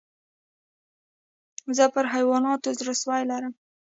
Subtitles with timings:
[1.77, 3.53] زه پر حیواناتو زړه سوى لرم.